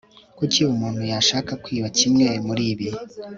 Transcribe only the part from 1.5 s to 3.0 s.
kwiba kimwe muribi